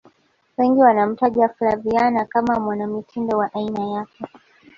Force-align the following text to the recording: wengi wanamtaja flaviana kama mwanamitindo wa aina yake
wengi 0.57 0.79
wanamtaja 0.81 1.49
flaviana 1.49 2.25
kama 2.25 2.59
mwanamitindo 2.59 3.37
wa 3.37 3.53
aina 3.53 3.85
yake 3.87 4.23